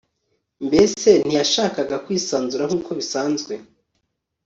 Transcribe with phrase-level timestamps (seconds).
[0.67, 3.53] mbese ntiyabashaga kwisanzura nkuko bisanzwe